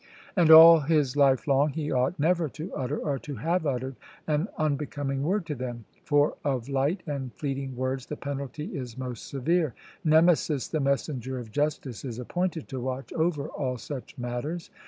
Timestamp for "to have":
3.19-3.67